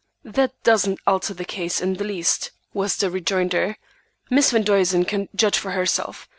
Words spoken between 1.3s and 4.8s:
the case in the least," was the rejoinder. "Miss Van